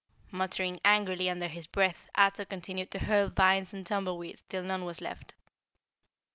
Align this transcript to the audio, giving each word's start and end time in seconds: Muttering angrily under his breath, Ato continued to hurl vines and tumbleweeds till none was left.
Muttering 0.31 0.79
angrily 0.83 1.29
under 1.29 1.47
his 1.47 1.67
breath, 1.67 2.09
Ato 2.15 2.43
continued 2.43 2.89
to 2.89 2.97
hurl 2.97 3.27
vines 3.29 3.71
and 3.71 3.85
tumbleweeds 3.85 4.41
till 4.49 4.63
none 4.63 4.83
was 4.83 4.99
left. 4.99 5.35